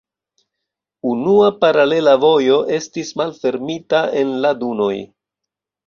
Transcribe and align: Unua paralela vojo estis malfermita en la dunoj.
Unua 1.09 1.51
paralela 1.59 2.17
vojo 2.25 2.59
estis 2.81 3.15
malfermita 3.23 4.05
en 4.25 4.37
la 4.47 4.57
dunoj. 4.65 4.95